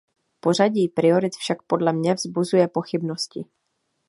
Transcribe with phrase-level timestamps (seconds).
[0.39, 3.45] Pořadí priorit však podle mě vzbuzuje pochybnosti.